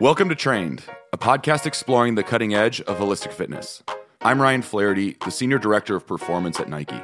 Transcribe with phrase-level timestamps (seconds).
[0.00, 0.82] Welcome to Trained,
[1.12, 3.80] a podcast exploring the cutting edge of holistic fitness.
[4.22, 7.00] I'm Ryan Flaherty, the Senior Director of Performance at Nike.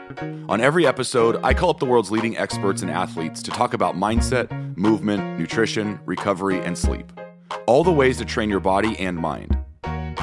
[0.48, 3.94] On every episode, I call up the world's leading experts and athletes to talk about
[3.94, 7.12] mindset, movement, nutrition, recovery, and sleep.
[7.66, 9.56] All the ways to train your body and mind.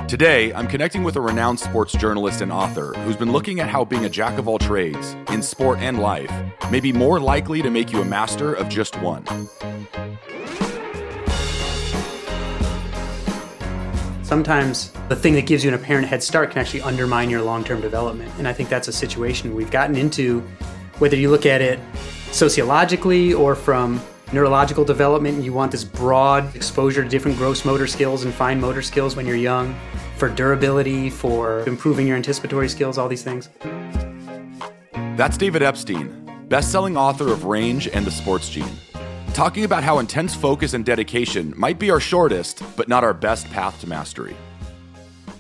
[0.10, 3.86] Today, I'm connecting with a renowned sports journalist and author who's been looking at how
[3.86, 6.32] being a jack of all trades, in sport and life,
[6.70, 9.26] may be more likely to make you a master of just one.
[14.28, 17.64] Sometimes the thing that gives you an apparent head start can actually undermine your long
[17.64, 18.30] term development.
[18.38, 20.42] And I think that's a situation we've gotten into,
[20.98, 21.80] whether you look at it
[22.34, 24.02] sociologically or from
[24.34, 28.60] neurological development, and you want this broad exposure to different gross motor skills and fine
[28.60, 29.74] motor skills when you're young,
[30.18, 33.48] for durability, for improving your anticipatory skills, all these things.
[35.16, 38.76] That's David Epstein, best selling author of Range and the Sports Gene
[39.34, 43.50] talking about how intense focus and dedication might be our shortest, but not our best
[43.52, 44.36] path to mastery.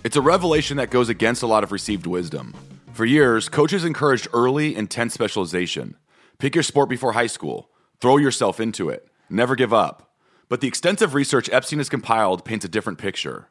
[0.03, 2.53] It's a revelation that goes against a lot of received wisdom.
[2.93, 5.95] For years, coaches encouraged early, intense specialization.
[6.39, 10.13] Pick your sport before high school, throw yourself into it, never give up.
[10.49, 13.49] But the extensive research Epstein has compiled paints a different picture.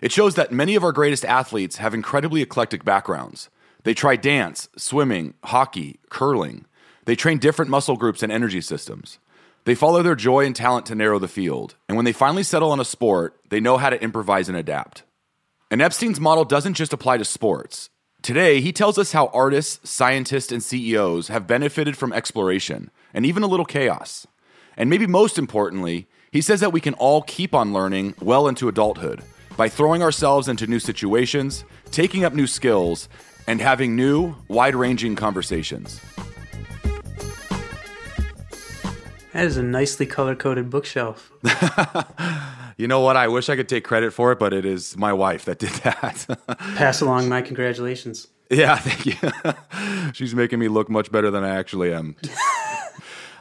[0.00, 3.48] It shows that many of our greatest athletes have incredibly eclectic backgrounds.
[3.84, 6.66] They try dance, swimming, hockey, curling.
[7.04, 9.18] They train different muscle groups and energy systems.
[9.64, 12.70] They follow their joy and talent to narrow the field, and when they finally settle
[12.70, 15.04] on a sport, they know how to improvise and adapt.
[15.70, 17.88] And Epstein's model doesn't just apply to sports.
[18.20, 23.42] Today, he tells us how artists, scientists, and CEOs have benefited from exploration and even
[23.42, 24.26] a little chaos.
[24.76, 28.68] And maybe most importantly, he says that we can all keep on learning well into
[28.68, 29.22] adulthood
[29.56, 33.08] by throwing ourselves into new situations, taking up new skills,
[33.46, 36.00] and having new, wide ranging conversations.
[39.34, 41.32] That is a nicely color coded bookshelf.
[42.76, 43.16] you know what?
[43.16, 45.70] I wish I could take credit for it, but it is my wife that did
[45.82, 46.24] that.
[46.76, 48.28] Pass along my congratulations.
[48.48, 50.12] Yeah, thank you.
[50.12, 52.14] She's making me look much better than I actually am.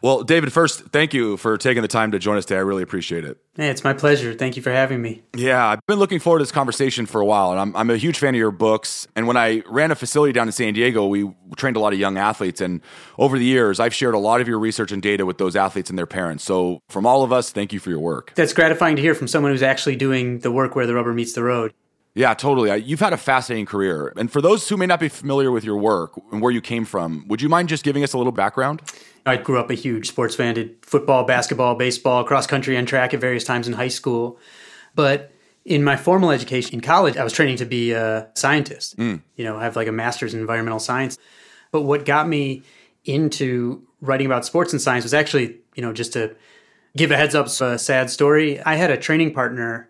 [0.03, 2.57] Well, David, first, thank you for taking the time to join us today.
[2.57, 3.37] I really appreciate it.
[3.55, 4.33] Hey, it's my pleasure.
[4.33, 5.23] Thank you for having me.
[5.33, 7.95] Yeah, I've been looking forward to this conversation for a while, and I'm, I'm a
[7.95, 9.07] huge fan of your books.
[9.15, 11.99] And when I ran a facility down in San Diego, we trained a lot of
[11.99, 12.59] young athletes.
[12.59, 12.81] And
[13.17, 15.89] over the years, I've shared a lot of your research and data with those athletes
[15.89, 16.43] and their parents.
[16.43, 18.33] So, from all of us, thank you for your work.
[18.35, 21.31] That's gratifying to hear from someone who's actually doing the work where the rubber meets
[21.31, 21.73] the road.
[22.15, 22.75] Yeah, totally.
[22.83, 24.13] You've had a fascinating career.
[24.15, 26.85] And for those who may not be familiar with your work and where you came
[26.85, 28.81] from, would you mind just giving us a little background?
[29.25, 33.13] I grew up a huge sports fan, did football, basketball, baseball, cross country, and track
[33.13, 34.37] at various times in high school.
[34.93, 35.31] But
[35.65, 38.97] in my formal education in college, I was training to be a scientist.
[38.97, 39.21] Mm.
[39.35, 41.17] You know, I have like a master's in environmental science.
[41.71, 42.61] But what got me
[43.05, 46.35] into writing about sports and science was actually, you know, just to
[46.95, 48.61] give a heads up, a sad story.
[48.61, 49.89] I had a training partner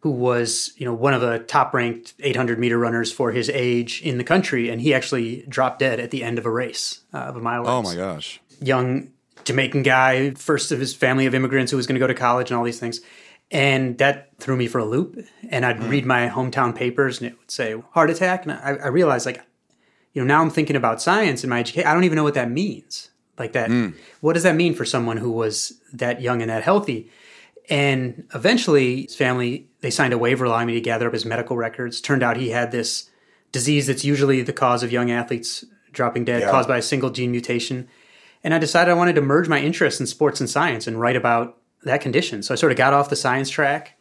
[0.00, 4.00] who was you know one of the top ranked 800 meter runners for his age
[4.02, 7.18] in the country and he actually dropped dead at the end of a race uh,
[7.18, 7.68] of a mile race.
[7.68, 9.10] oh my gosh young
[9.44, 12.50] jamaican guy first of his family of immigrants who was going to go to college
[12.50, 13.00] and all these things
[13.50, 15.88] and that threw me for a loop and i'd mm.
[15.88, 19.42] read my hometown papers and it would say heart attack and I, I, realized like
[20.12, 22.34] you know now i'm thinking about science in my education i don't even know what
[22.34, 23.94] that means like that mm.
[24.20, 27.10] what does that mean for someone who was that young and that healthy
[27.70, 31.56] and eventually, his family they signed a waiver allowing me to gather up his medical
[31.56, 32.00] records.
[32.00, 33.10] Turned out he had this
[33.52, 36.50] disease that's usually the cause of young athletes dropping dead, yeah.
[36.50, 37.88] caused by a single gene mutation.
[38.44, 41.16] And I decided I wanted to merge my interests in sports and science and write
[41.16, 42.42] about that condition.
[42.42, 43.98] So I sort of got off the science track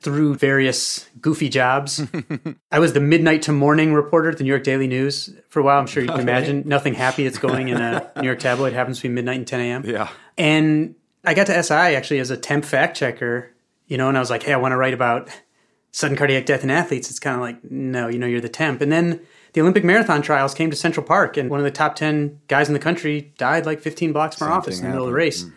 [0.00, 2.02] through various goofy jobs.
[2.72, 5.62] I was the midnight to morning reporter at the New York Daily News for a
[5.62, 5.78] while.
[5.78, 6.22] I'm sure you can okay.
[6.22, 6.62] imagine.
[6.66, 9.84] Nothing happy that's going in a New York tabloid happens between midnight and 10 a.m.
[9.84, 10.08] Yeah.
[10.38, 13.50] And I got to SI actually as a temp fact checker,
[13.90, 15.28] you know, and I was like, hey, I want to write about
[15.90, 17.10] sudden cardiac death in athletes.
[17.10, 18.80] It's kind of like, no, you know, you're the temp.
[18.80, 19.20] And then
[19.52, 22.68] the Olympic marathon trials came to Central Park, and one of the top 10 guys
[22.68, 25.16] in the country died like 15 blocks from our office in the middle of the
[25.16, 25.42] race.
[25.42, 25.52] Mm.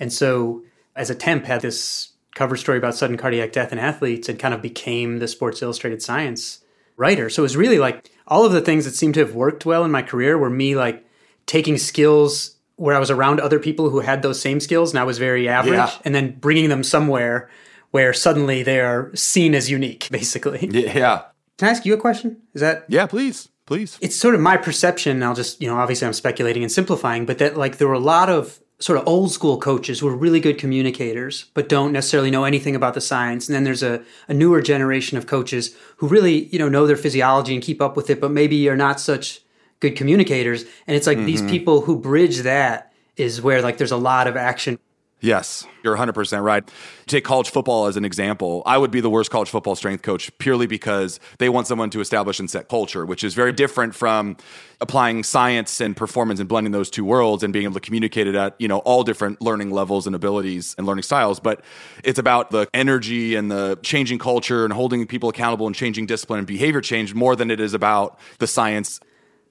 [0.00, 0.64] And so,
[0.96, 4.54] as a temp, had this cover story about sudden cardiac death in athletes and kind
[4.54, 6.60] of became the Sports Illustrated Science
[6.96, 7.28] writer.
[7.28, 9.84] So it was really like all of the things that seemed to have worked well
[9.84, 11.04] in my career were me like
[11.44, 15.04] taking skills where I was around other people who had those same skills and I
[15.04, 15.90] was very average, yeah.
[16.04, 17.48] and then bringing them somewhere
[17.90, 20.68] where suddenly they are seen as unique, basically.
[20.70, 21.22] Yeah.
[21.58, 22.42] Can I ask you a question?
[22.54, 22.84] Is that?
[22.88, 23.48] Yeah, please.
[23.64, 23.98] Please.
[24.00, 25.22] It's sort of my perception.
[25.24, 27.98] I'll just, you know, obviously I'm speculating and simplifying, but that like there were a
[27.98, 32.30] lot of sort of old school coaches who are really good communicators, but don't necessarily
[32.30, 33.48] know anything about the science.
[33.48, 36.96] And then there's a, a newer generation of coaches who really, you know, know their
[36.96, 39.40] physiology and keep up with it, but maybe are not such
[39.80, 40.64] good communicators.
[40.86, 41.26] And it's like mm-hmm.
[41.26, 44.78] these people who bridge that is where like there's a lot of action.
[45.20, 46.70] Yes, you're 100% right.
[47.06, 48.62] Take college football as an example.
[48.66, 52.00] I would be the worst college football strength coach purely because they want someone to
[52.00, 54.36] establish and set culture, which is very different from
[54.78, 58.34] applying science and performance and blending those two worlds and being able to communicate it
[58.34, 61.64] at, you know, all different learning levels and abilities and learning styles, but
[62.04, 66.38] it's about the energy and the changing culture and holding people accountable and changing discipline
[66.38, 69.00] and behavior change more than it is about the science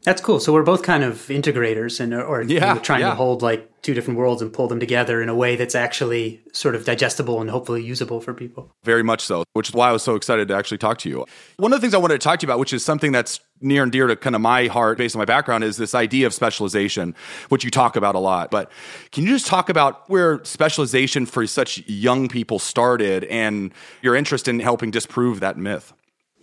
[0.05, 0.39] that's cool.
[0.39, 3.09] So we're both kind of integrators and or yeah, you know, trying yeah.
[3.09, 6.41] to hold like two different worlds and pull them together in a way that's actually
[6.53, 8.71] sort of digestible and hopefully usable for people.
[8.83, 11.25] Very much so, which is why I was so excited to actually talk to you.
[11.57, 13.39] One of the things I wanted to talk to you about, which is something that's
[13.61, 16.27] near and dear to kind of my heart based on my background, is this idea
[16.27, 17.15] of specialization,
[17.49, 18.51] which you talk about a lot.
[18.51, 18.71] But
[19.11, 23.73] can you just talk about where specialization for such young people started and
[24.03, 25.93] your interest in helping disprove that myth?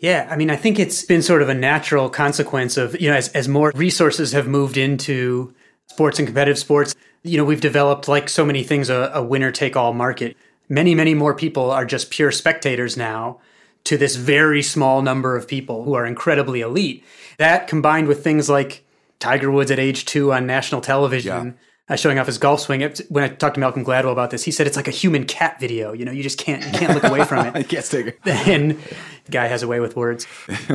[0.03, 3.17] Yeah, I mean, I think it's been sort of a natural consequence of, you know,
[3.17, 5.55] as, as more resources have moved into
[5.87, 9.53] sports and competitive sports, you know, we've developed, like so many things, a, a winner
[9.53, 10.37] take all market.
[10.69, 13.39] Many, many more people are just pure spectators now
[13.85, 17.05] to this very small number of people who are incredibly elite.
[17.39, 18.85] That combined with things like
[19.21, 21.47] Tiger Woods at age two on national television.
[21.47, 21.53] Yeah
[21.93, 22.81] uh, showing off his golf swing.
[23.09, 25.61] When I talked to Malcolm Gladwell about this, he said it's like a human cat
[25.61, 25.93] video.
[25.93, 27.55] You know, you just can't you can't look away from it.
[27.57, 28.19] I can't take it.
[28.25, 28.73] And
[29.25, 30.27] the guy has a way with words.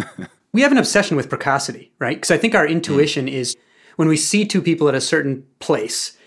[0.53, 2.17] we have an obsession with precocity, right?
[2.17, 3.31] Because I think our intuition mm.
[3.31, 3.55] is
[3.95, 6.17] when we see two people at a certain place,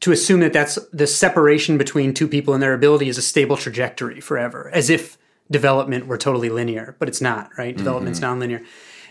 [0.00, 3.56] to assume that that's the separation between two people and their ability is a stable
[3.56, 5.18] trajectory forever, as if
[5.50, 7.70] development were totally linear, but it's not, right?
[7.70, 7.78] Mm-hmm.
[7.78, 8.64] Development's nonlinear.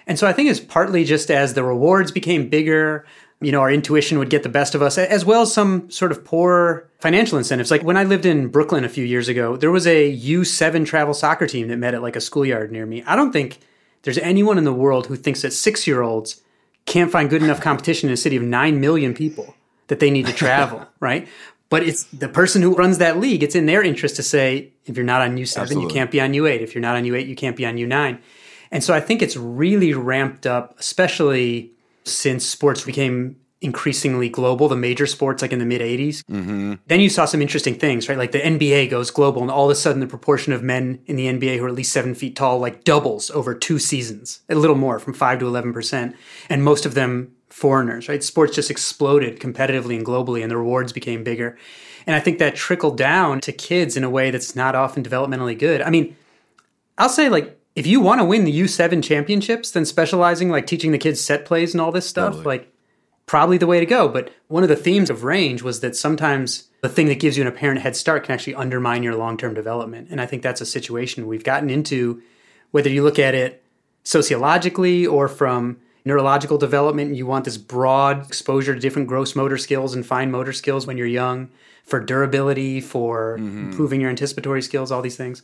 [0.06, 3.06] And so I think it's partly just as the rewards became bigger,
[3.39, 6.12] you know, our intuition would get the best of us, as well as some sort
[6.12, 7.69] of poor financial incentives.
[7.69, 11.13] Like when I lived in Brooklyn a few years ago, there was a U7 travel
[11.13, 13.04] soccer team that met at like a schoolyard near me.
[13.04, 13.60] I don't think
[14.01, 16.42] there's anyone in the world who thinks that six year olds
[16.86, 19.54] can't find good enough competition in a city of 9 million people
[19.88, 21.28] that they need to travel, right?
[21.69, 24.95] But it's the person who runs that league, it's in their interest to say, if
[24.95, 25.83] you're not on U7, Absolutely.
[25.83, 26.62] you can't be on U8.
[26.62, 28.19] If you're not on U8, you can't be on U9.
[28.72, 31.74] And so I think it's really ramped up, especially
[32.07, 36.24] since sports became increasingly global, the major sports like in the mid 80s.
[36.30, 36.74] Mm-hmm.
[36.88, 38.18] Then you saw some interesting things, right?
[38.18, 41.15] Like the NBA goes global, and all of a sudden the proportion of men in
[41.15, 44.56] the NBA who are at least seven feet tall like doubles over two seasons, a
[44.56, 46.13] little more from five to 11%.
[46.50, 48.24] And most of them foreigners, right?
[48.24, 51.57] Sports just exploded competitively and globally, and the rewards became bigger.
[52.06, 55.57] And I think that trickled down to kids in a way that's not often developmentally
[55.57, 55.81] good.
[55.81, 56.15] I mean,
[56.98, 60.92] I'll say like if you want to win the U7 championships, then specializing like teaching
[60.92, 62.46] the kids set plays and all this stuff, totally.
[62.46, 62.74] like
[63.28, 64.10] probably the way to go.
[64.10, 67.44] But one of the themes of range was that sometimes the thing that gives you
[67.44, 70.08] an apparent head start can actually undermine your long term development.
[70.10, 72.20] And I think that's a situation we've gotten into,
[72.72, 73.64] whether you look at it
[74.04, 79.94] sociologically or from neurological development, you want this broad exposure to different gross motor skills
[79.94, 81.52] and fine motor skills when you're young
[81.84, 83.70] for durability, for mm-hmm.
[83.70, 85.44] improving your anticipatory skills, all these things.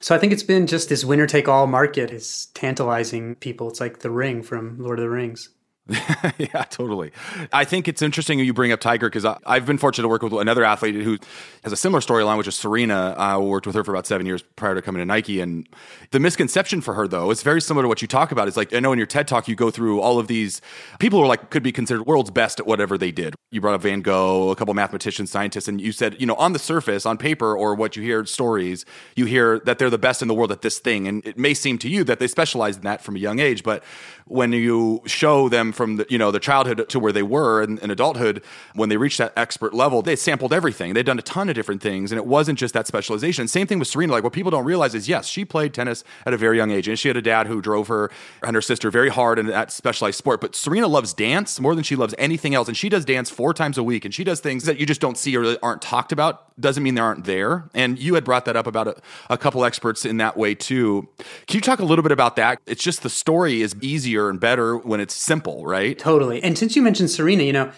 [0.00, 3.68] So I think it's been just this winner take all market is tantalizing people.
[3.68, 5.50] It's like the ring from Lord of the Rings.
[6.38, 7.10] yeah, totally.
[7.52, 10.32] I think it's interesting you bring up Tiger because I've been fortunate to work with
[10.34, 11.18] another athlete who
[11.64, 13.16] has a similar storyline, which is Serena.
[13.18, 15.40] I worked with her for about seven years prior to coming to Nike.
[15.40, 15.68] And
[16.12, 18.46] the misconception for her, though, is very similar to what you talk about.
[18.46, 20.60] It's like, I know in your TED talk, you go through all of these
[21.00, 23.34] people who are like, could be considered world's best at whatever they did.
[23.50, 26.52] You brought up Van Gogh, a couple mathematicians, scientists, and you said, you know, on
[26.52, 28.84] the surface, on paper, or what you hear stories,
[29.16, 31.08] you hear that they're the best in the world at this thing.
[31.08, 33.64] And it may seem to you that they specialize in that from a young age.
[33.64, 33.82] But
[34.26, 37.78] when you show them from the you know the childhood to where they were in,
[37.78, 38.42] in, adulthood
[38.74, 40.94] when they reached that expert level they sampled everything.
[40.94, 43.48] They'd done a ton of different things and it wasn't just that specialization.
[43.48, 44.12] Same thing with serena.
[44.12, 46.88] Like what people don't realize is yes she played tennis at a very young age
[46.88, 48.10] and she had a dad who drove her
[48.42, 50.40] and her sister very hard in that specialized sport.
[50.40, 53.54] But serena loves dance more than she loves anything else and she does dance four
[53.54, 55.82] times a week and she does things that you just don't see or that aren't
[55.82, 56.58] talked about.
[56.60, 57.64] Doesn't mean they aren't there.
[57.74, 58.96] And you had brought that up about a,
[59.30, 61.08] a couple experts in that way too.
[61.46, 62.58] Can you talk a little bit about that?
[62.66, 66.42] It's just the story is easier and better when it's simple right Totally.
[66.42, 67.72] And since you mentioned Serena, you know,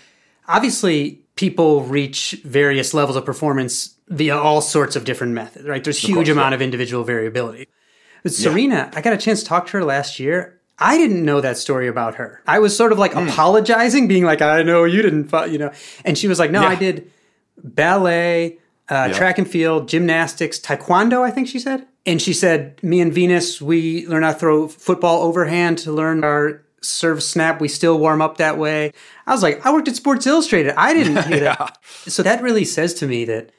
[0.49, 5.83] obviously people reach various levels of performance via all sorts of different methods, right?
[5.83, 6.57] There's huge course, amount yeah.
[6.57, 7.69] of individual variability.
[8.23, 8.91] But Serena, yeah.
[8.95, 10.61] I got a chance to talk to her last year.
[10.79, 12.43] I didn't know that story about her.
[12.47, 13.29] I was sort of like mm.
[13.29, 15.73] apologizing, being like, I know you didn't, you know.
[16.05, 16.69] And she was like, No, yeah.
[16.69, 17.11] I did
[17.63, 21.87] ballet, uh, track and field, gymnastics, taekwondo, I think she said.
[22.07, 26.25] And she said, Me and Venus, we learn how to throw football overhand to learn
[26.25, 27.61] our serve snap.
[27.61, 28.93] We still warm up that way.
[29.27, 30.75] I was like, I worked at Sports Illustrated.
[30.77, 31.57] I didn't hear yeah.
[31.57, 31.79] that.
[32.07, 33.51] So that really says to me that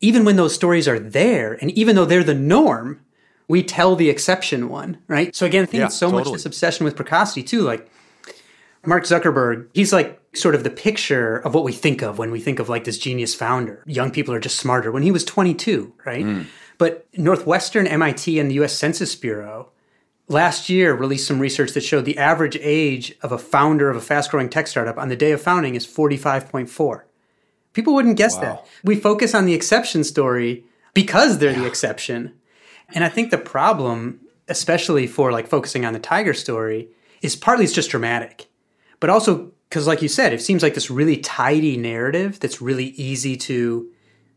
[0.00, 3.00] even when those stories are there, and even though they're the norm,
[3.48, 5.34] we tell the exception one, right?
[5.34, 6.24] So again, I think yeah, it's so totally.
[6.24, 7.62] much this obsession with precocity too.
[7.62, 7.88] Like
[8.86, 12.40] Mark Zuckerberg, he's like sort of the picture of what we think of when we
[12.40, 13.82] think of like this genius founder.
[13.86, 14.90] Young people are just smarter.
[14.90, 16.24] When he was 22, right?
[16.24, 16.46] Mm.
[16.78, 19.70] But Northwestern, MIT, and the US Census Bureau
[20.28, 24.00] last year released some research that showed the average age of a founder of a
[24.00, 27.02] fast growing tech startup on the day of founding is 45.4.
[27.72, 28.40] People wouldn't guess wow.
[28.40, 28.66] that.
[28.82, 30.64] We focus on the exception story
[30.94, 31.60] because they're yeah.
[31.60, 32.34] the exception.
[32.94, 36.88] And I think the problem, especially for like focusing on the Tiger story,
[37.20, 38.46] is partly it's just dramatic,
[39.00, 42.88] but also because, like you said, it seems like this really tidy narrative that's really
[42.90, 43.90] easy to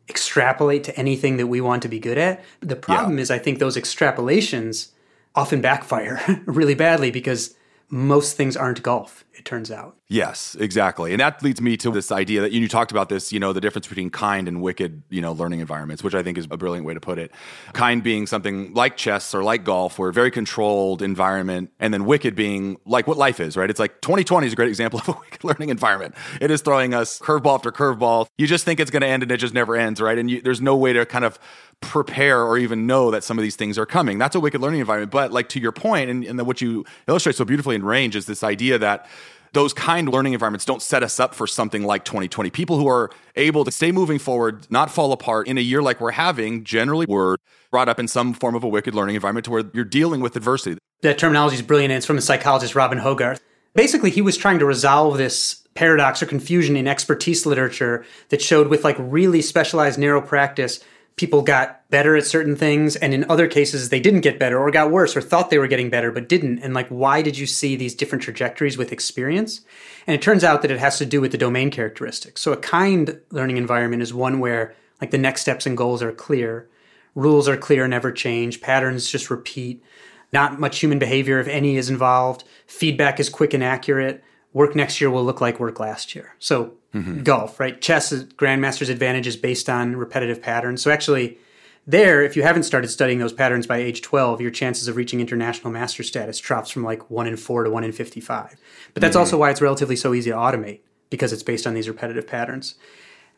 [0.09, 2.43] extrapolate to anything that we want to be good at.
[2.61, 3.21] The problem yeah.
[3.21, 4.93] is, I think those extrapolations
[5.37, 7.55] often backfire really badly because
[7.89, 9.95] most things aren't golf, it turns out.
[10.09, 11.13] Yes, exactly.
[11.13, 13.61] And that leads me to this idea that you talked about this, you know, the
[13.61, 16.85] difference between kind and wicked, you know, learning environments, which I think is a brilliant
[16.85, 17.31] way to put it.
[17.71, 22.05] Kind being something like chess or like golf, where a very controlled environment, and then
[22.05, 23.69] wicked being like what life is, right?
[23.69, 26.15] It's like 2020 is a great example of a wicked learning environment.
[26.41, 28.27] It is throwing us curveball after curveball.
[28.37, 30.17] You just think it's going to end and it just never ends, right?
[30.17, 31.39] And you, there's no way to kind of
[31.81, 34.17] prepare or even know that some of these things are coming.
[34.17, 35.11] That's a wicked learning environment.
[35.11, 38.25] But like to your point, and, and what you illustrate so beautifully in range is
[38.25, 39.07] this idea that
[39.53, 42.49] those kind learning environments don't set us up for something like 2020.
[42.49, 46.01] People who are able to stay moving forward, not fall apart in a year like
[46.01, 47.37] we're having, generally were
[47.71, 50.35] brought up in some form of a wicked learning environment to where you're dealing with
[50.35, 50.77] adversity.
[51.01, 51.91] That terminology is brilliant.
[51.93, 53.41] It's from the psychologist Robin Hogarth.
[53.73, 58.67] Basically, he was trying to resolve this paradox or confusion in expertise literature that showed
[58.67, 60.83] with like really specialized narrow practice
[61.17, 64.69] people got better at certain things and in other cases they didn't get better or
[64.71, 66.59] got worse or thought they were getting better but didn't.
[66.59, 69.61] And like why did you see these different trajectories with experience?
[70.05, 72.41] And it turns out that it has to do with the domain characteristics.
[72.41, 76.11] So a kind learning environment is one where like the next steps and goals are
[76.11, 76.69] clear
[77.15, 79.83] rules are clear and never change patterns just repeat
[80.31, 84.23] not much human behavior if any is involved feedback is quick and accurate
[84.57, 87.23] work next year will look like work last year so mm-hmm.
[87.23, 87.79] golf, right?
[87.81, 90.81] Chess, Grandmaster's advantage is based on repetitive patterns.
[90.81, 91.37] So actually,
[91.85, 95.21] there, if you haven't started studying those patterns by age 12, your chances of reaching
[95.21, 98.55] international master status drops from like 1 in 4 to 1 in 55.
[98.93, 99.19] But that's mm-hmm.
[99.19, 102.75] also why it's relatively so easy to automate because it's based on these repetitive patterns.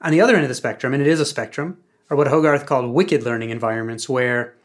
[0.01, 1.77] On the other end of the spectrum, and it is a spectrum,
[2.09, 4.55] are what Hogarth called wicked learning environments where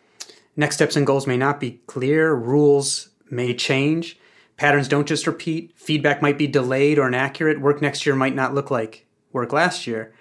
[0.57, 4.19] next steps and goals may not be clear, rules may change,
[4.57, 5.73] Patterns don't just repeat.
[5.77, 7.61] Feedback might be delayed or inaccurate.
[7.61, 10.15] Work next year might not look like work last year.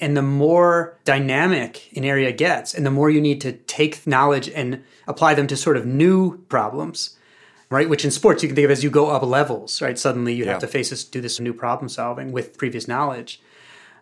[0.00, 4.48] And the more dynamic an area gets, and the more you need to take knowledge
[4.48, 7.16] and apply them to sort of new problems,
[7.70, 7.88] right?
[7.88, 9.98] Which in sports you can think of as you go up levels, right?
[9.98, 10.52] Suddenly you yeah.
[10.52, 13.40] have to face this, do this new problem solving with previous knowledge.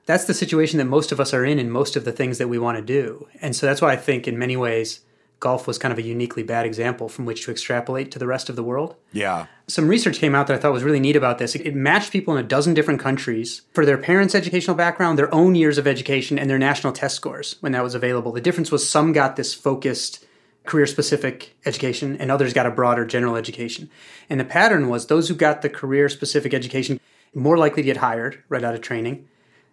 [0.07, 2.49] That's the situation that most of us are in in most of the things that
[2.49, 3.29] we want to do.
[3.41, 5.01] And so that's why I think in many ways
[5.43, 8.49] golf was kind of a uniquely bad example from which to extrapolate to the rest
[8.49, 8.95] of the world.
[9.13, 9.47] Yeah.
[9.67, 11.55] Some research came out that I thought was really neat about this.
[11.55, 15.55] It matched people in a dozen different countries for their parents' educational background, their own
[15.55, 18.33] years of education, and their national test scores when that was available.
[18.33, 20.25] The difference was some got this focused
[20.65, 23.91] career specific education and others got a broader general education.
[24.31, 27.01] And the pattern was those who got the career specific education
[27.35, 29.27] more likely to get hired right out of training,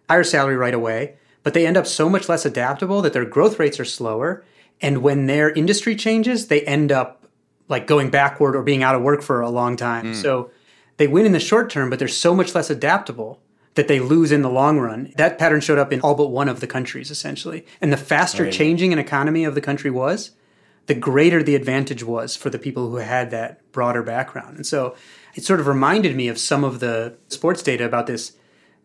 [0.08, 3.58] higher salary right away, but they end up so much less adaptable that their growth
[3.60, 4.44] rates are slower
[4.80, 7.26] and when their industry changes, they end up
[7.68, 10.06] like going backward or being out of work for a long time.
[10.06, 10.14] Mm.
[10.14, 10.50] So
[10.96, 13.40] they win in the short term, but they're so much less adaptable
[13.74, 15.12] that they lose in the long run.
[15.16, 17.64] That pattern showed up in all but one of the countries, essentially.
[17.80, 18.52] And the faster right.
[18.52, 20.32] changing an economy of the country was,
[20.86, 24.56] the greater the advantage was for the people who had that broader background.
[24.56, 24.96] And so
[25.36, 28.32] it sort of reminded me of some of the sports data about this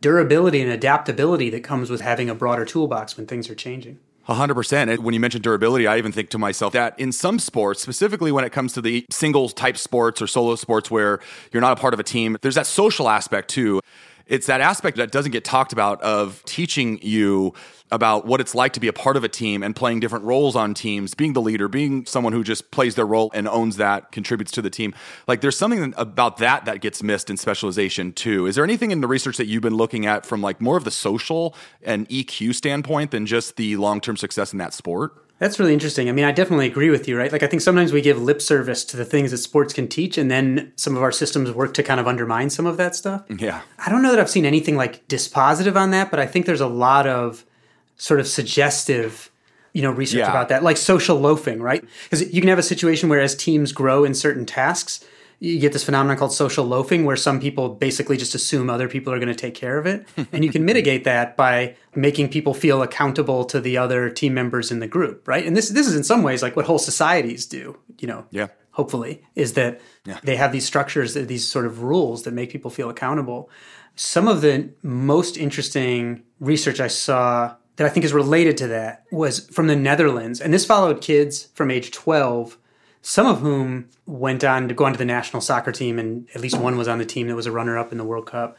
[0.01, 3.99] durability and adaptability that comes with having a broader toolbox when things are changing.
[4.27, 4.99] 100%.
[4.99, 8.43] When you mention durability, I even think to myself that in some sports, specifically when
[8.43, 11.19] it comes to the singles type sports or solo sports where
[11.51, 13.79] you're not a part of a team, there's that social aspect too.
[14.27, 17.53] It's that aspect that doesn't get talked about of teaching you
[17.91, 20.55] about what it's like to be a part of a team and playing different roles
[20.55, 24.11] on teams, being the leader, being someone who just plays their role and owns that,
[24.11, 24.95] contributes to the team.
[25.27, 28.47] Like there's something about that that gets missed in specialization too.
[28.47, 30.83] Is there anything in the research that you've been looking at from like more of
[30.83, 35.24] the social and EQ standpoint than just the long-term success in that sport?
[35.37, 36.07] That's really interesting.
[36.07, 37.31] I mean, I definitely agree with you, right?
[37.31, 40.17] Like, I think sometimes we give lip service to the things that sports can teach,
[40.17, 43.25] and then some of our systems work to kind of undermine some of that stuff.
[43.29, 43.61] Yeah.
[43.77, 46.61] I don't know that I've seen anything like dispositive on that, but I think there's
[46.61, 47.45] a lot of
[47.97, 49.29] sort of suggestive
[49.73, 50.29] you know research yeah.
[50.29, 53.71] about that like social loafing right because you can have a situation where as teams
[53.71, 55.03] grow in certain tasks
[55.39, 59.11] you get this phenomenon called social loafing where some people basically just assume other people
[59.11, 62.53] are going to take care of it and you can mitigate that by making people
[62.53, 65.95] feel accountable to the other team members in the group right and this this is
[65.95, 70.19] in some ways like what whole societies do you know yeah hopefully, is that yeah.
[70.23, 73.49] they have these structures, these sort of rules that make people feel accountable.
[73.95, 79.05] Some of the most interesting research I saw that I think is related to that
[79.13, 80.41] was from the Netherlands.
[80.41, 82.57] And this followed kids from age 12,
[83.07, 86.57] some of whom went on to go onto the national soccer team, and at least
[86.57, 88.57] one was on the team that was a runner up in the World Cup.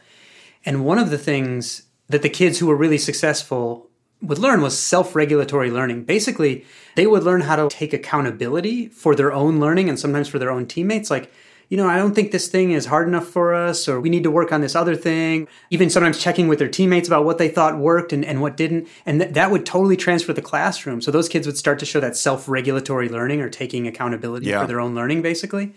[0.65, 3.89] And one of the things that the kids who were really successful
[4.21, 6.05] would learn was self regulatory learning.
[6.05, 10.39] Basically, they would learn how to take accountability for their own learning and sometimes for
[10.39, 11.11] their own teammates.
[11.11, 11.29] Like,
[11.69, 14.23] you know, I don't think this thing is hard enough for us, or we need
[14.23, 15.47] to work on this other thing.
[15.69, 18.87] Even sometimes checking with their teammates about what they thought worked and, and what didn't.
[19.05, 21.01] And th- that would totally transfer the classroom.
[21.01, 24.61] So those kids would start to show that self regulatory learning or taking accountability yeah.
[24.61, 25.73] for their own learning, basically.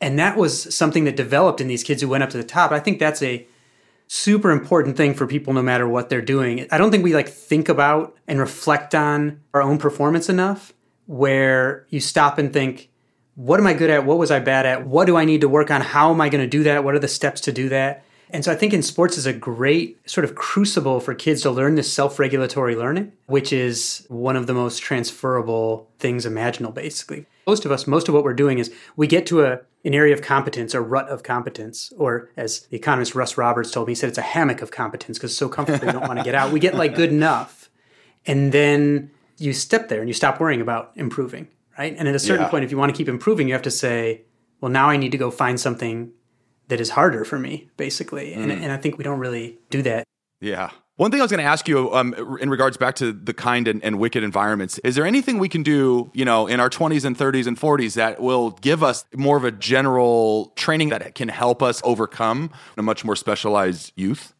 [0.00, 2.70] And that was something that developed in these kids who went up to the top.
[2.70, 3.46] I think that's a
[4.06, 6.66] super important thing for people no matter what they're doing.
[6.70, 10.72] I don't think we like think about and reflect on our own performance enough
[11.06, 12.90] where you stop and think,
[13.34, 14.04] what am I good at?
[14.04, 14.86] What was I bad at?
[14.86, 15.80] What do I need to work on?
[15.80, 16.84] How am I going to do that?
[16.84, 18.04] What are the steps to do that?
[18.30, 21.50] And so I think in sports is a great sort of crucible for kids to
[21.50, 27.26] learn this self-regulatory learning, which is one of the most transferable things imaginable basically.
[27.46, 30.14] Most of us, most of what we're doing is we get to a an area
[30.14, 33.94] of competence or rut of competence, or as the economist Russ Roberts told me, he
[33.94, 36.34] said it's a hammock of competence because it's so comfortable you don't want to get
[36.34, 36.52] out.
[36.52, 37.68] We get like good enough.
[38.26, 41.94] And then you step there and you stop worrying about improving right?
[41.96, 42.50] And at a certain yeah.
[42.50, 44.22] point, if you want to keep improving, you have to say,
[44.60, 46.12] well, now I need to go find something
[46.68, 48.32] that is harder for me, basically.
[48.32, 48.42] Mm.
[48.44, 50.04] And, and I think we don't really do that.
[50.40, 50.70] Yeah.
[50.96, 53.66] One thing I was going to ask you um, in regards back to the kind
[53.66, 57.04] and, and, wicked environments, is there anything we can do, you know, in our 20s
[57.04, 61.28] and 30s and 40s that will give us more of a general training that can
[61.28, 64.33] help us overcome a much more specialized youth?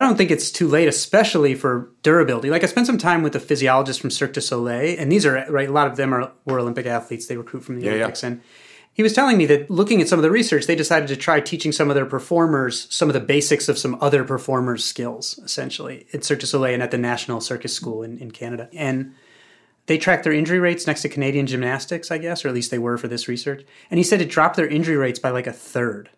[0.00, 2.48] I don't think it's too late, especially for durability.
[2.48, 5.44] Like I spent some time with a physiologist from Cirque du Soleil, and these are
[5.50, 5.68] right.
[5.68, 7.26] A lot of them are were Olympic athletes.
[7.26, 8.30] They recruit from the yeah, Olympics, yeah.
[8.30, 8.42] and
[8.94, 11.40] he was telling me that looking at some of the research, they decided to try
[11.40, 16.06] teaching some of their performers some of the basics of some other performers' skills, essentially
[16.14, 19.14] at Cirque du Soleil and at the National Circus School in, in Canada, and
[19.84, 22.78] they tracked their injury rates next to Canadian gymnastics, I guess, or at least they
[22.78, 23.64] were for this research.
[23.90, 26.08] And he said it dropped their injury rates by like a third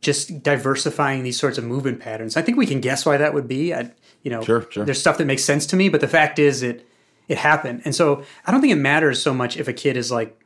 [0.00, 2.36] just diversifying these sorts of movement patterns.
[2.36, 3.74] I think we can guess why that would be.
[3.74, 3.90] I,
[4.22, 4.84] you know, sure, sure.
[4.84, 6.86] there's stuff that makes sense to me, but the fact is it
[7.28, 7.82] it happened.
[7.84, 10.36] And so I don't think it matters so much if a kid is like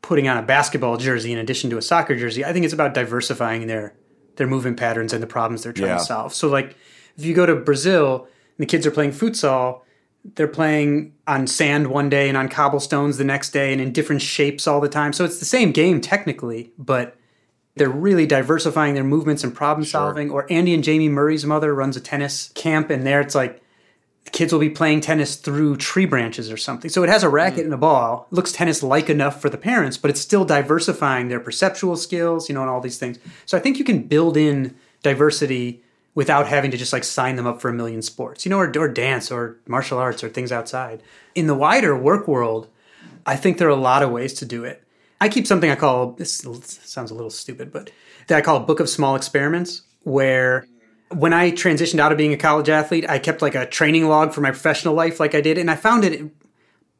[0.00, 2.44] putting on a basketball jersey in addition to a soccer jersey.
[2.44, 3.94] I think it's about diversifying their
[4.36, 5.98] their movement patterns and the problems they're trying yeah.
[5.98, 6.34] to solve.
[6.34, 6.76] So like
[7.16, 9.80] if you go to Brazil and the kids are playing futsal,
[10.34, 14.22] they're playing on sand one day and on cobblestones the next day and in different
[14.22, 15.12] shapes all the time.
[15.12, 17.16] So it's the same game technically, but
[17.76, 20.28] they're really diversifying their movements and problem solving.
[20.28, 20.42] Sure.
[20.42, 23.60] Or Andy and Jamie Murray's mother runs a tennis camp, and there it's like
[24.24, 26.90] the kids will be playing tennis through tree branches or something.
[26.90, 27.64] So it has a racket mm.
[27.66, 28.28] and a ball.
[28.30, 32.48] It looks tennis like enough for the parents, but it's still diversifying their perceptual skills,
[32.48, 33.18] you know, and all these things.
[33.44, 35.82] So I think you can build in diversity
[36.14, 38.72] without having to just like sign them up for a million sports, you know, or,
[38.78, 41.02] or dance or martial arts or things outside.
[41.34, 42.68] In the wider work world,
[43.26, 44.83] I think there are a lot of ways to do it.
[45.24, 46.44] I keep something I call this
[46.84, 47.90] sounds a little stupid, but
[48.26, 50.66] that I call a book of small experiments where
[51.12, 54.34] when I transitioned out of being a college athlete, I kept like a training log
[54.34, 56.30] for my professional life like I did and I found it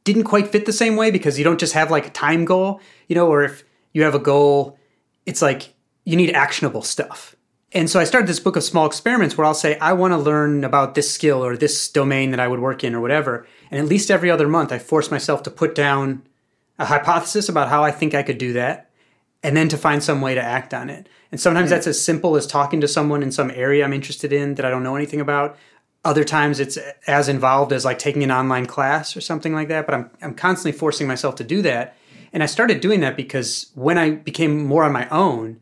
[0.04, 2.80] didn't quite fit the same way because you don't just have like a time goal,
[3.08, 4.78] you know, or if you have a goal,
[5.26, 5.74] it's like
[6.06, 7.36] you need actionable stuff.
[7.72, 10.18] And so I started this book of small experiments where I'll say, I want to
[10.18, 13.46] learn about this skill or this domain that I would work in or whatever.
[13.70, 16.22] And at least every other month, I force myself to put down
[16.78, 18.90] a hypothesis about how I think I could do that,
[19.42, 21.08] and then to find some way to act on it.
[21.30, 21.74] And sometimes mm-hmm.
[21.74, 24.70] that's as simple as talking to someone in some area I'm interested in that I
[24.70, 25.56] don't know anything about.
[26.04, 29.86] Other times it's as involved as like taking an online class or something like that,
[29.86, 31.96] but I'm, I'm constantly forcing myself to do that.
[32.32, 35.60] And I started doing that because when I became more on my own,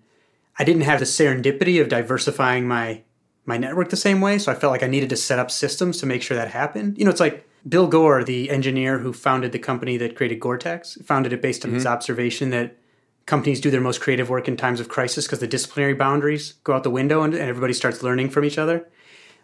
[0.59, 3.03] I didn't have the serendipity of diversifying my
[3.44, 4.38] my network the same way.
[4.38, 6.96] So I felt like I needed to set up systems to make sure that happened.
[6.96, 10.98] You know, it's like Bill Gore, the engineer who founded the company that created Gore-Tex,
[11.05, 11.77] founded it based on mm-hmm.
[11.77, 12.77] his observation that
[13.27, 16.72] companies do their most creative work in times of crisis because the disciplinary boundaries go
[16.72, 18.88] out the window and, and, everybody starts learning from each other.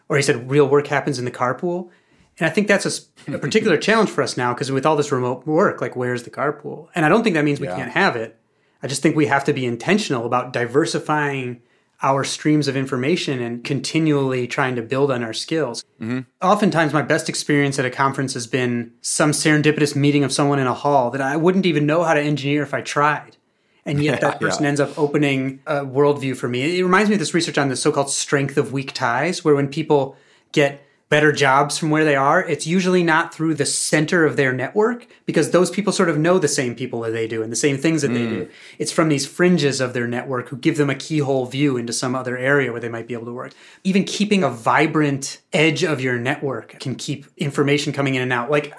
[0.09, 1.91] Or he said real work happens in the carpool.
[2.39, 5.13] And I think that's a, a particular challenge for us now because with all this
[5.13, 6.89] remote work, like where's the carpool?
[6.95, 7.77] And I don't think that means we yeah.
[7.77, 8.39] can't have it.
[8.83, 11.63] I just think we have to be intentional about diversifying
[12.03, 15.85] our streams of information and continually trying to build on our skills.
[16.01, 16.21] Mm-hmm.
[16.41, 20.67] Oftentimes, my best experience at a conference has been some serendipitous meeting of someone in
[20.67, 23.37] a hall that I wouldn't even know how to engineer if I tried.
[23.85, 24.69] And yet, that person yeah.
[24.69, 26.79] ends up opening a worldview for me.
[26.79, 29.57] It reminds me of this research on the so called strength of weak ties, where
[29.57, 30.17] when people
[30.53, 34.53] get better jobs from where they are, it's usually not through the center of their
[34.53, 37.57] network because those people sort of know the same people that they do and the
[37.57, 38.15] same things that mm.
[38.15, 38.49] they do.
[38.79, 42.15] It's from these fringes of their network who give them a keyhole view into some
[42.15, 43.53] other area where they might be able to work.
[43.85, 48.51] Even keeping a vibrant edge of your network can keep information coming in and out.
[48.51, 48.75] Like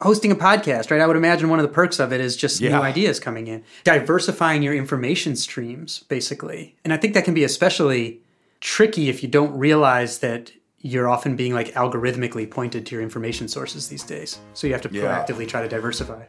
[0.00, 1.00] hosting a podcast, right?
[1.00, 2.70] I would imagine one of the perks of it is just yeah.
[2.70, 6.76] new ideas coming in, diversifying your information streams, basically.
[6.84, 8.20] And I think that can be especially
[8.60, 13.48] tricky if you don't realize that you're often being like algorithmically pointed to your information
[13.48, 14.38] sources these days.
[14.52, 15.46] So you have to proactively yeah.
[15.46, 16.24] try to diversify.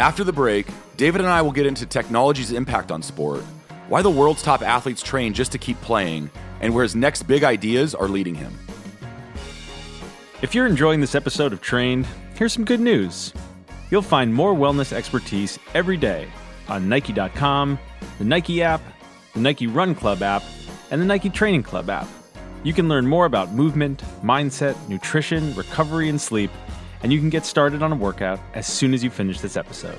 [0.00, 3.42] After the break, David and I will get into technology's impact on sport,
[3.88, 7.44] why the world's top athletes train just to keep playing, and where his next big
[7.44, 8.52] ideas are leading him.
[10.42, 13.32] If you're enjoying this episode of Trained, here's some good news.
[13.90, 16.28] You'll find more wellness expertise every day
[16.68, 17.78] on Nike.com,
[18.18, 18.82] the Nike app,
[19.34, 20.42] the Nike Run Club app,
[20.90, 22.08] and the Nike Training Club app.
[22.64, 26.50] You can learn more about movement, mindset, nutrition, recovery, and sleep,
[27.02, 29.98] and you can get started on a workout as soon as you finish this episode.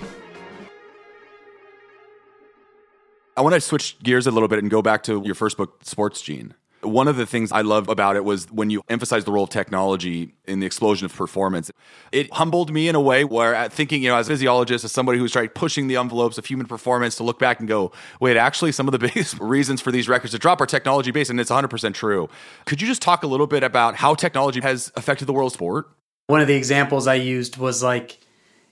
[3.38, 5.80] I want to switch gears a little bit and go back to your first book,
[5.84, 6.56] Sports Gene.
[6.82, 9.50] One of the things I love about it was when you emphasized the role of
[9.50, 11.70] technology in the explosion of performance.
[12.14, 14.92] It humbled me in a way where, uh, thinking, you know, as a physiologist, as
[14.94, 18.38] somebody who's tried pushing the envelopes of human performance, to look back and go, wait,
[18.38, 21.40] actually, some of the biggest reasons for these records to drop are technology based, and
[21.40, 22.30] it's 100% true.
[22.66, 25.54] Could you just talk a little bit about how technology has affected the world of
[25.54, 25.90] sport?
[26.28, 28.20] One of the examples I used was like,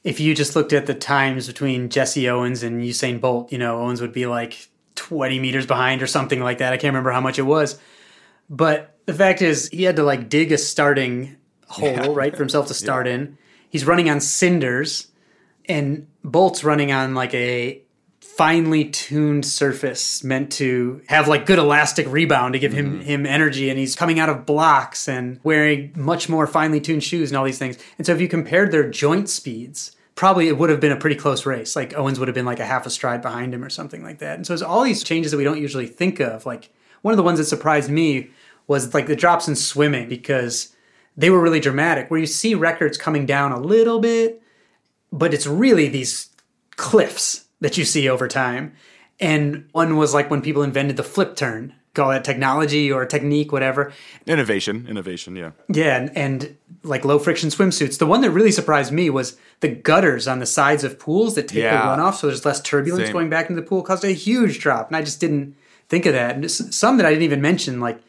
[0.05, 3.81] if you just looked at the times between Jesse Owens and Usain Bolt, you know,
[3.81, 6.71] Owens would be like 20 meters behind or something like that.
[6.71, 7.77] I can't remember how much it was
[8.49, 12.07] but the fact is, he had to like dig a starting hole, yeah.
[12.09, 13.13] right, for himself to start yeah.
[13.13, 13.37] in.
[13.69, 15.07] He's running on cinders,
[15.65, 17.81] and Bolt's running on like a
[18.37, 23.03] finely tuned surface meant to have like good elastic rebound to give him mm.
[23.03, 27.31] him energy and he's coming out of blocks and wearing much more finely tuned shoes
[27.31, 27.79] and all these things.
[27.97, 31.15] And so if you compared their joint speeds, probably it would have been a pretty
[31.15, 31.75] close race.
[31.75, 34.19] Like Owens would have been like a half a stride behind him or something like
[34.19, 34.35] that.
[34.35, 36.45] And so it's all these changes that we don't usually think of.
[36.45, 36.69] Like
[37.01, 38.29] one of the ones that surprised me
[38.67, 40.75] was like the drops in swimming because
[41.15, 44.41] they were really dramatic where you see records coming down a little bit
[45.11, 46.29] but it's really these
[46.75, 48.73] cliffs that you see over time.
[49.19, 53.51] And one was like when people invented the flip turn call that technology or technique
[53.51, 53.91] whatever.
[54.27, 55.51] Innovation innovation yeah.
[55.67, 57.97] Yeah and, and like low friction swimsuits.
[57.97, 61.47] The one that really surprised me was the gutters on the sides of pools that
[61.47, 61.95] take yeah.
[61.95, 63.13] the runoff so there's less turbulence Same.
[63.13, 65.55] going back into the pool caused a huge drop and i just didn't
[65.89, 66.35] think of that.
[66.35, 67.99] And some that i didn't even mention like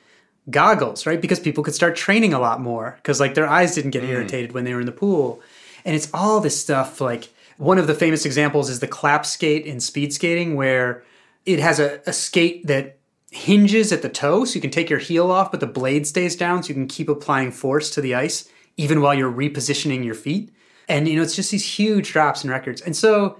[0.50, 1.20] goggles, right?
[1.20, 4.08] Because people could start training a lot more because like their eyes didn't get mm.
[4.08, 5.40] irritated when they were in the pool.
[5.84, 9.66] And it's all this stuff like one of the famous examples is the clap skate
[9.66, 11.02] in speed skating where
[11.44, 12.98] it has a, a skate that
[13.30, 16.34] hinges at the toe so you can take your heel off but the blade stays
[16.34, 20.14] down so you can keep applying force to the ice even while you're repositioning your
[20.14, 20.50] feet.
[20.88, 22.80] And you know, it's just these huge drops in records.
[22.80, 23.38] And so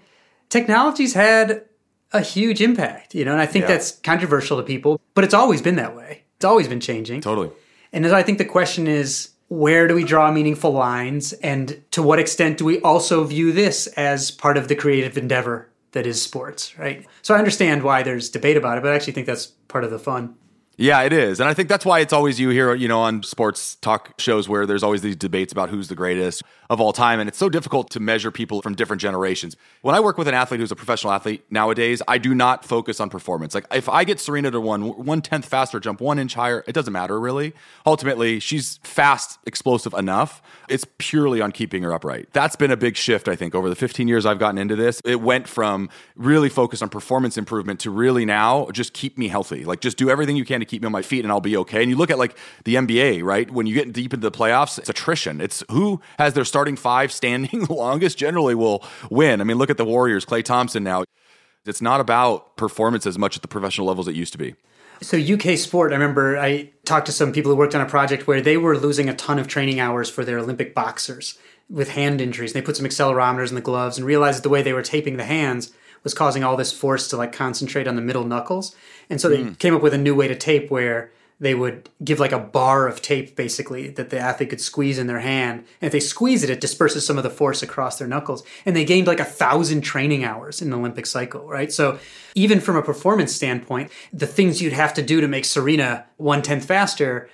[0.50, 1.64] technology's had
[2.12, 3.68] a huge impact, you know, and I think yeah.
[3.68, 6.24] that's controversial to people, but it's always been that way.
[6.38, 7.20] It's always been changing.
[7.20, 7.51] Totally.
[7.92, 12.20] And I think the question is where do we draw meaningful lines and to what
[12.20, 16.79] extent do we also view this as part of the creative endeavor that is sports,
[16.79, 17.05] right?
[17.22, 19.90] So I understand why there's debate about it, but I actually think that's part of
[19.90, 20.37] the fun.
[20.80, 21.40] Yeah, it is.
[21.40, 24.48] And I think that's why it's always you hear, you know, on sports talk shows
[24.48, 27.18] where there's always these debates about who's the greatest of all time.
[27.18, 29.56] And it's so difficult to measure people from different generations.
[29.82, 33.00] When I work with an athlete who's a professional athlete nowadays, I do not focus
[33.00, 33.56] on performance.
[33.56, 36.74] Like if I get Serena to one one tenth faster, jump one inch higher, it
[36.74, 37.54] doesn't matter really.
[37.84, 40.40] Ultimately, she's fast, explosive enough.
[40.68, 42.28] It's purely on keeping her upright.
[42.32, 45.02] That's been a big shift, I think, over the 15 years I've gotten into this.
[45.04, 49.64] It went from really focus on performance improvement to really now just keep me healthy.
[49.64, 51.57] Like just do everything you can to keep me on my feet and I'll be
[51.57, 51.81] okay.
[51.83, 53.50] And you look at like the NBA, right?
[53.50, 55.40] When you get deep into the playoffs, it's attrition.
[55.40, 59.40] It's who has their starting five standing the longest generally will win.
[59.40, 61.04] I mean, look at the Warriors, Klay Thompson now.
[61.66, 64.54] It's not about performance as much at the professional levels it used to be.
[65.00, 68.26] So UK Sport, I remember I talked to some people who worked on a project
[68.26, 71.38] where they were losing a ton of training hours for their Olympic boxers
[71.70, 72.52] with hand injuries.
[72.52, 75.16] They put some accelerometers in the gloves and realized that the way they were taping
[75.16, 78.74] the hands was causing all this force to like concentrate on the middle knuckles.
[79.10, 79.58] And so they mm.
[79.58, 82.88] came up with a new way to tape where they would give like a bar
[82.88, 85.64] of tape basically that the athlete could squeeze in their hand.
[85.80, 88.42] And if they squeeze it, it disperses some of the force across their knuckles.
[88.66, 91.72] And they gained like a thousand training hours in the Olympic cycle, right?
[91.72, 91.98] So
[92.34, 96.42] even from a performance standpoint, the things you'd have to do to make Serena one
[96.42, 97.28] tenth faster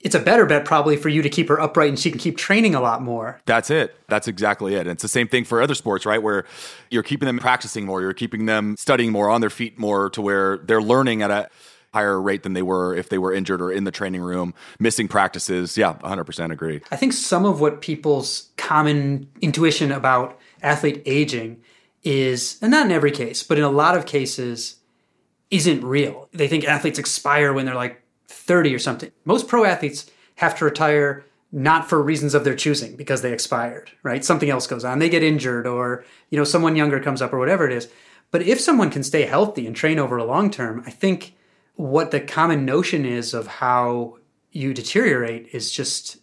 [0.00, 2.36] it's a better bet probably for you to keep her upright and she can keep
[2.36, 3.40] training a lot more.
[3.46, 3.96] That's it.
[4.08, 4.80] That's exactly it.
[4.82, 6.22] And it's the same thing for other sports, right?
[6.22, 6.44] Where
[6.90, 10.22] you're keeping them practicing more, you're keeping them studying more on their feet more to
[10.22, 11.48] where they're learning at a
[11.92, 15.08] higher rate than they were if they were injured or in the training room, missing
[15.08, 15.76] practices.
[15.76, 16.80] Yeah, 100% agree.
[16.92, 21.60] I think some of what people's common intuition about athlete aging
[22.04, 24.76] is, and not in every case, but in a lot of cases,
[25.50, 26.28] isn't real.
[26.32, 28.02] They think athletes expire when they're like
[28.48, 29.12] 30 or something.
[29.24, 33.90] Most pro athletes have to retire not for reasons of their choosing because they expired,
[34.02, 34.24] right?
[34.24, 34.98] Something else goes on.
[34.98, 37.88] They get injured or, you know, someone younger comes up or whatever it is.
[38.30, 41.34] But if someone can stay healthy and train over a long term, I think
[41.76, 44.18] what the common notion is of how
[44.50, 46.18] you deteriorate is just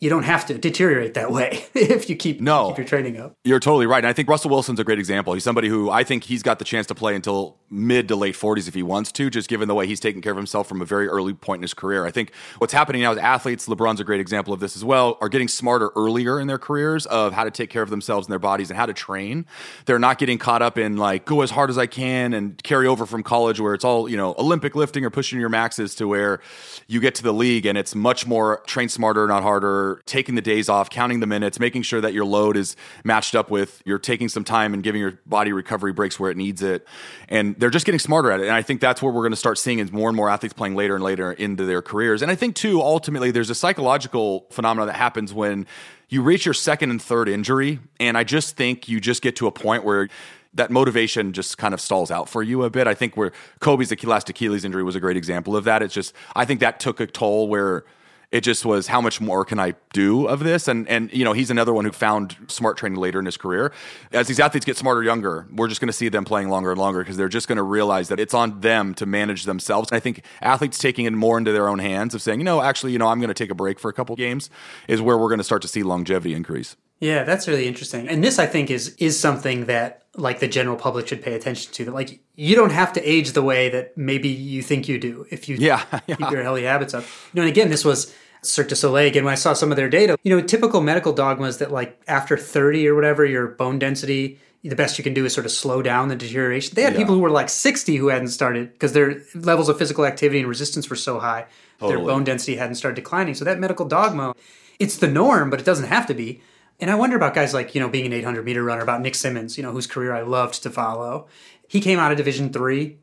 [0.00, 3.34] you don't have to deteriorate that way if you keep, no, keep your training up.
[3.44, 3.98] You're totally right.
[3.98, 5.32] And I think Russell Wilson's a great example.
[5.32, 8.34] He's somebody who I think he's got the chance to play until mid to late
[8.34, 10.80] 40s if he wants to, just given the way he's taking care of himself from
[10.80, 12.06] a very early point in his career.
[12.06, 15.18] I think what's happening now is athletes, LeBron's a great example of this as well,
[15.20, 18.32] are getting smarter earlier in their careers of how to take care of themselves and
[18.32, 19.46] their bodies and how to train.
[19.86, 22.86] They're not getting caught up in like go as hard as I can and carry
[22.86, 26.06] over from college where it's all, you know, Olympic lifting or pushing your maxes to
[26.06, 26.40] where
[26.86, 30.42] you get to the league and it's much more train smarter, not harder, taking the
[30.42, 33.98] days off, counting the minutes, making sure that your load is matched up with you're
[33.98, 36.86] taking some time and giving your body recovery breaks where it needs it.
[37.28, 38.44] And they're just getting smarter at it.
[38.44, 40.54] And I think that's where we're going to start seeing is more and more athletes
[40.54, 42.22] playing later and later into their careers.
[42.22, 45.66] And I think too, ultimately, there's a psychological phenomenon that happens when
[46.08, 47.80] you reach your second and third injury.
[47.98, 50.08] And I just think you just get to a point where
[50.54, 52.86] that motivation just kind of stalls out for you a bit.
[52.86, 55.82] I think where Kobe's last Achilles injury was a great example of that.
[55.82, 57.84] It's just I think that took a toll where
[58.32, 60.68] it just was how much more can I do of this?
[60.68, 63.72] And and you know, he's another one who found smart training later in his career.
[64.12, 66.80] As these athletes get smarter younger, we're just going to see them playing longer and
[66.80, 69.90] longer because they're just going to realize that it's on them to manage themselves.
[69.90, 72.60] And I think athletes taking it more into their own hands of saying, you know,
[72.60, 74.50] actually, you know, I'm going to take a break for a couple games
[74.88, 76.76] is where we're going to start to see longevity increase.
[77.00, 78.08] Yeah, that's really interesting.
[78.08, 81.72] And this I think is is something that like the general public should pay attention
[81.72, 81.84] to.
[81.84, 85.26] That like you don't have to age the way that maybe you think you do
[85.30, 86.16] if you yeah, yeah.
[86.16, 87.02] keep your healthy habits up.
[87.02, 89.08] You know, and again, this was Cirque du Soleil.
[89.08, 92.00] Again, when I saw some of their data, you know, typical medical dogmas that like
[92.08, 95.52] after 30 or whatever, your bone density, the best you can do is sort of
[95.52, 96.74] slow down the deterioration.
[96.74, 97.00] They had yeah.
[97.00, 100.48] people who were like 60 who hadn't started because their levels of physical activity and
[100.48, 101.46] resistance were so high.
[101.78, 101.96] Totally.
[101.96, 103.34] Their bone density hadn't started declining.
[103.34, 104.34] So that medical dogma,
[104.78, 106.40] it's the norm, but it doesn't have to be.
[106.78, 109.14] And I wonder about guys like, you know, being an 800 meter runner, about Nick
[109.14, 111.26] Symmonds, you know, whose career I loved to follow.
[111.68, 112.98] He came out of Division three,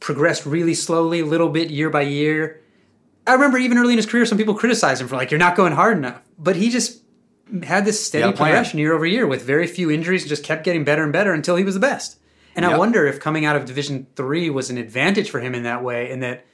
[0.00, 2.60] progressed really slowly, a little bit year by year.
[3.26, 5.56] I remember even early in his career, some people criticized him for like, you're not
[5.56, 6.20] going hard enough.
[6.38, 7.00] But he just
[7.62, 10.84] had this steady progression year over year with very few injuries and just kept getting
[10.84, 12.18] better and better until he was the best.
[12.56, 12.72] And yep.
[12.72, 15.82] I wonder if coming out of Division three was an advantage for him in that
[15.82, 16.44] way, in that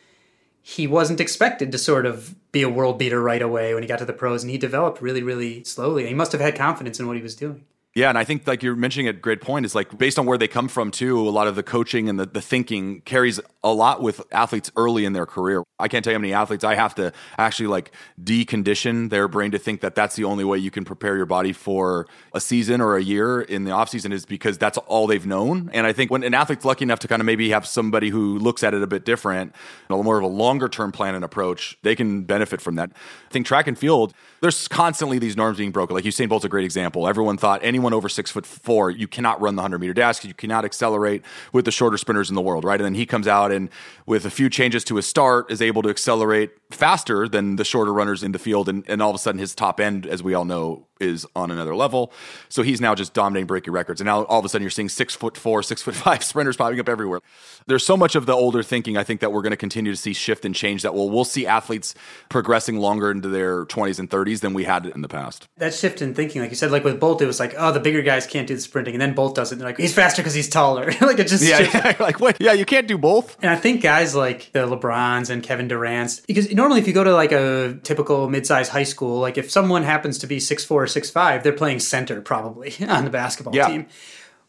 [0.70, 3.98] he wasn't expected to sort of be a world beater right away when he got
[3.98, 6.06] to the pros, and he developed really, really slowly.
[6.06, 7.64] He must have had confidence in what he was doing.
[7.92, 10.38] Yeah, and I think like you're mentioning a great point is like based on where
[10.38, 13.72] they come from too, a lot of the coaching and the, the thinking carries a
[13.72, 15.64] lot with athletes early in their career.
[15.76, 17.90] I can't tell you how many athletes I have to actually like
[18.22, 21.52] decondition their brain to think that that's the only way you can prepare your body
[21.52, 25.26] for a season or a year in the off season is because that's all they've
[25.26, 25.68] known.
[25.72, 28.38] And I think when an athlete's lucky enough to kind of maybe have somebody who
[28.38, 29.52] looks at it a bit different,
[29.88, 32.92] a little more of a longer term plan and approach, they can benefit from that.
[32.92, 35.94] I think track and field, there's constantly these norms being broken.
[35.94, 37.06] Like Usain Bolt's a great example.
[37.06, 40.34] Everyone thought anyone over six foot four, you cannot run the 100 meter dash, you
[40.34, 41.22] cannot accelerate
[41.52, 42.80] with the shorter sprinters in the world, right?
[42.80, 43.68] And then he comes out and
[44.06, 47.92] with a few changes to his start is able to accelerate faster than the shorter
[47.92, 48.68] runners in the field.
[48.68, 51.50] And, and all of a sudden, his top end, as we all know, is on
[51.50, 52.12] another level.
[52.48, 54.00] So he's now just dominating breaking records.
[54.00, 56.56] And now all of a sudden you're seeing six foot four, six foot five sprinters
[56.56, 57.20] popping up everywhere.
[57.66, 59.96] There's so much of the older thinking I think that we're going to continue to
[59.96, 61.94] see shift and change that well, we'll see athletes
[62.28, 65.48] progressing longer into their 20s and 30s than we had in the past.
[65.56, 67.80] That shift in thinking, like you said, like with Bolt, it was like, oh, the
[67.80, 68.94] bigger guys can't do the sprinting.
[68.94, 69.54] And then Bolt does it.
[69.54, 70.86] And they're like, he's faster because he's taller.
[71.00, 72.40] like it just, yeah, yeah, like what?
[72.40, 73.36] Yeah, you can't do both.
[73.40, 77.04] And I think guys like the LeBrons and Kevin Durant's, because normally if you go
[77.04, 80.82] to like a typical mid-sized high school, like if someone happens to be six four
[80.82, 83.68] or six five, they're playing playing center probably on the basketball yeah.
[83.68, 83.86] team.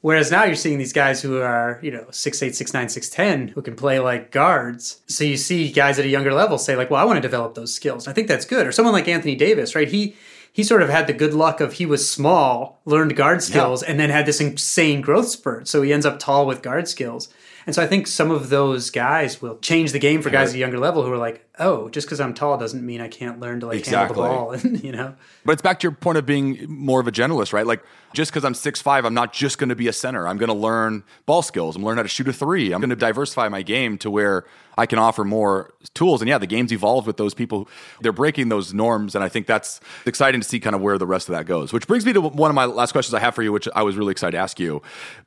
[0.01, 3.75] Whereas now you're seeing these guys who are, you know, 6'8, 6'9, 6'10, who can
[3.75, 5.01] play like guards.
[5.05, 7.53] So you see guys at a younger level say, like, well, I want to develop
[7.53, 8.07] those skills.
[8.07, 8.65] I think that's good.
[8.65, 9.87] Or someone like Anthony Davis, right?
[9.87, 10.15] He
[10.53, 13.91] he sort of had the good luck of he was small, learned guard skills, yeah.
[13.91, 15.67] and then had this insane growth spurt.
[15.67, 17.29] So he ends up tall with guard skills.
[17.65, 20.55] And so I think some of those guys will change the game for guys at
[20.55, 23.39] a younger level who are like, oh, just because I'm tall doesn't mean I can't
[23.39, 24.21] learn to like exactly.
[24.21, 25.15] handle the ball, and you know.
[25.45, 27.65] But it's back to your point of being more of a generalist, right?
[27.65, 30.27] Like just because I'm six five, I'm not just going to be a center.
[30.27, 31.75] I'm going to learn ball skills.
[31.75, 32.73] I'm learn how to shoot a three.
[32.73, 34.45] I'm going to diversify my game to where
[34.77, 36.21] I can offer more tools.
[36.21, 37.69] And yeah, the game's evolved with those people.
[38.01, 41.07] They're breaking those norms, and I think that's exciting to see kind of where the
[41.07, 41.71] rest of that goes.
[41.71, 43.83] Which brings me to one of my last questions I have for you, which I
[43.83, 44.81] was really excited to ask you.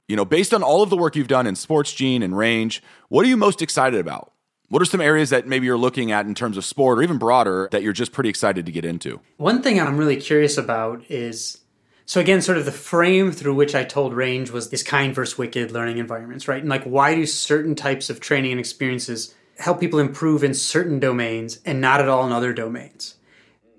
[0.08, 2.82] You know, based on all of the work you've done in Sports Gene and Range,
[3.08, 4.33] what are you most excited about?
[4.68, 7.18] What are some areas that maybe you're looking at in terms of sport or even
[7.18, 9.20] broader that you're just pretty excited to get into?
[9.36, 11.58] One thing I'm really curious about is
[12.06, 15.38] so again, sort of the frame through which I told range was this kind versus
[15.38, 16.60] wicked learning environments, right?
[16.60, 20.98] And like why do certain types of training and experiences help people improve in certain
[20.98, 23.16] domains and not at all in other domains?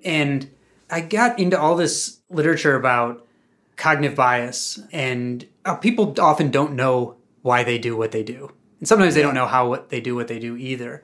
[0.03, 0.49] And
[0.89, 3.25] I got into all this literature about
[3.75, 8.51] cognitive bias and uh, people often don't know why they do what they do.
[8.79, 11.03] And sometimes they don't know how what they do what they do either.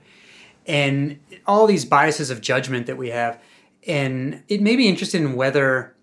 [0.67, 3.39] And all these biases of judgment that we have
[3.87, 5.95] and it may be interested in whether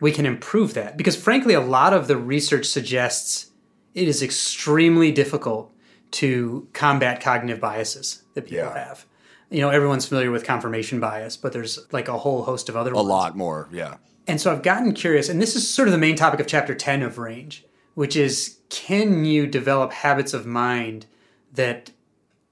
[0.00, 3.50] we can improve that because frankly a lot of the research suggests
[3.94, 5.72] it is extremely difficult
[6.10, 8.86] to combat cognitive biases that people yeah.
[8.86, 9.06] have
[9.50, 12.92] you know everyone's familiar with confirmation bias but there's like a whole host of other
[12.92, 13.08] a ones.
[13.08, 16.16] lot more yeah and so i've gotten curious and this is sort of the main
[16.16, 21.06] topic of chapter 10 of range which is can you develop habits of mind
[21.52, 21.90] that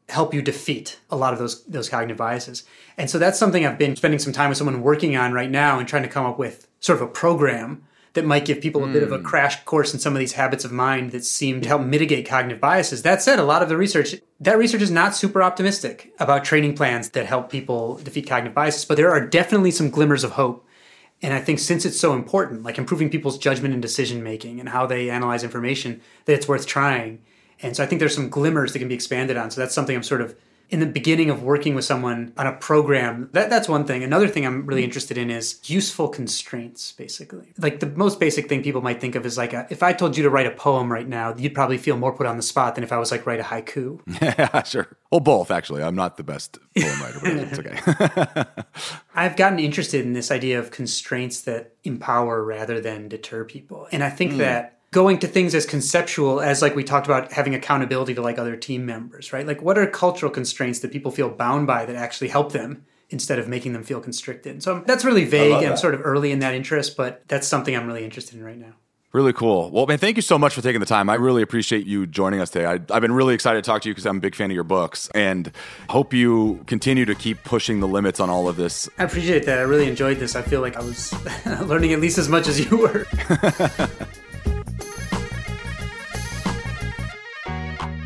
[0.09, 2.65] help you defeat a lot of those those cognitive biases.
[2.99, 5.79] And so that's something I've been spending some time with someone working on right now
[5.79, 7.85] and trying to come up with sort of a program
[8.15, 8.93] that might give people a mm.
[8.93, 9.25] bit of a hmm.
[9.25, 12.61] crash course in some of these habits of mind that seem to help mitigate cognitive
[12.61, 13.03] biases.
[13.03, 16.75] That said, a lot of the research that research is not super optimistic about training
[16.75, 20.67] plans that help people defeat cognitive biases, but there are definitely some glimmers of hope.
[21.23, 24.71] And I think since it's so important, like improving people's judgment and decision making and
[24.71, 27.23] how they analyze information, that it's worth trying.
[27.63, 29.51] And so I think there's some glimmers that can be expanded on.
[29.51, 30.37] So that's something I'm sort of
[30.71, 33.29] in the beginning of working with someone on a program.
[33.33, 34.05] That, that's one thing.
[34.05, 37.53] Another thing I'm really interested in is useful constraints, basically.
[37.59, 40.17] Like the most basic thing people might think of is like, a, if I told
[40.17, 42.77] you to write a poem right now, you'd probably feel more put on the spot
[42.77, 44.01] than if I was like, write a haiku.
[44.23, 44.97] Yeah, sure.
[45.11, 45.83] Well, both, actually.
[45.83, 48.45] I'm not the best poem writer, but it's okay.
[49.15, 53.89] I've gotten interested in this idea of constraints that empower rather than deter people.
[53.91, 54.39] And I think mm.
[54.39, 58.39] that going to things as conceptual as like we talked about having accountability to like
[58.39, 61.97] other team members right like what are cultural constraints that people feel bound by that
[61.97, 65.77] actually help them instead of making them feel constricted so that's really vague and i'm
[65.77, 68.75] sort of early in that interest but that's something i'm really interested in right now
[69.13, 69.73] Really cool.
[69.73, 71.11] Well, man, thank you so much for taking the time.
[71.11, 72.65] I really appreciate you joining us today.
[72.65, 74.55] I, have been really excited to talk to you because I'm a big fan of
[74.55, 75.51] your books and
[75.89, 78.89] hope you continue to keep pushing the limits on all of this.
[78.99, 79.59] I appreciate that.
[79.59, 80.37] I really enjoyed this.
[80.37, 81.13] I feel like I was
[81.63, 83.05] learning at least as much as you were.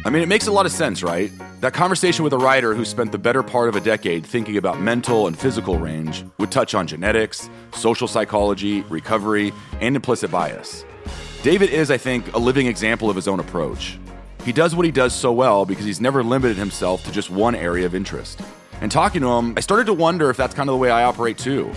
[0.07, 1.33] I mean, it makes a lot of sense, right?
[1.63, 4.79] That conversation with a writer who spent the better part of a decade thinking about
[4.79, 10.85] mental and physical range would touch on genetics, social psychology, recovery, and implicit bias.
[11.43, 13.99] David is, I think, a living example of his own approach.
[14.45, 17.55] He does what he does so well because he's never limited himself to just one
[17.55, 18.43] area of interest.
[18.83, 21.05] And talking to him, I started to wonder if that's kind of the way I
[21.05, 21.73] operate too.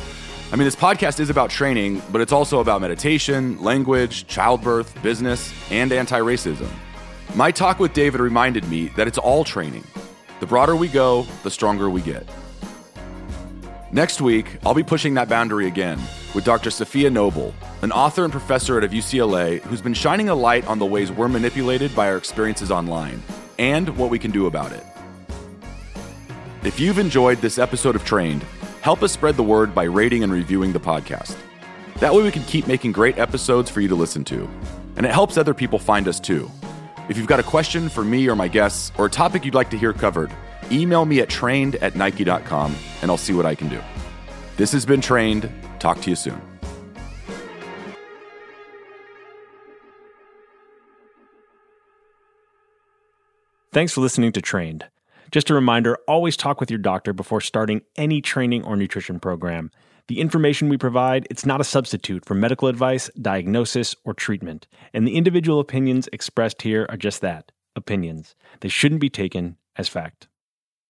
[0.51, 5.53] I mean, this podcast is about training, but it's also about meditation, language, childbirth, business,
[5.71, 6.69] and anti racism.
[7.35, 9.83] My talk with David reminded me that it's all training.
[10.39, 12.27] The broader we go, the stronger we get.
[13.91, 15.99] Next week, I'll be pushing that boundary again
[16.33, 16.69] with Dr.
[16.69, 20.85] Safiya Noble, an author and professor at UCLA who's been shining a light on the
[20.85, 23.21] ways we're manipulated by our experiences online
[23.57, 24.83] and what we can do about it.
[26.63, 28.43] If you've enjoyed this episode of Trained,
[28.81, 31.37] help us spread the word by rating and reviewing the podcast.
[31.99, 34.49] That way we can keep making great episodes for you to listen to,
[34.97, 36.51] and it helps other people find us too.
[37.09, 39.69] If you've got a question for me or my guests, or a topic you'd like
[39.69, 40.31] to hear covered,
[40.71, 43.81] email me at trained at nike.com and I'll see what I can do.
[44.57, 45.51] This has been Trained.
[45.79, 46.41] Talk to you soon.
[53.71, 54.85] Thanks for listening to Trained.
[55.31, 59.69] Just a reminder always talk with your doctor before starting any training or nutrition program.
[60.07, 64.65] The information we provide, it's not a substitute for medical advice, diagnosis, or treatment.
[64.93, 68.33] And the individual opinions expressed here are just that, opinions.
[68.61, 70.29] They shouldn't be taken as fact.